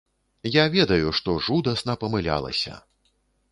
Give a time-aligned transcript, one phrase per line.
[0.55, 2.81] Я ведаю, што жудасна памылялася.